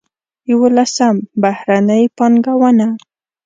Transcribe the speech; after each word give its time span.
یولسم: 0.51 1.15
بهرنۍ 1.41 2.03
پانګونه. 2.17 2.87